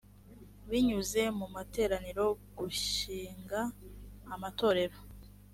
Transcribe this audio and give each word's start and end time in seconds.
binyuze 0.69 1.21
mu 1.37 1.47
materaniro 1.55 2.25
gushinga 2.57 3.59
amatorero 4.33 4.97